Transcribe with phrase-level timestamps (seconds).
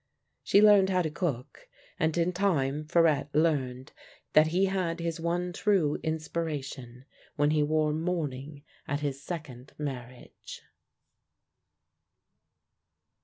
[0.41, 1.67] She learned how to cook,
[1.99, 3.91] and in time Farette learned
[4.33, 10.63] that he had his one true inspiration when he wore mourning at his second marriage.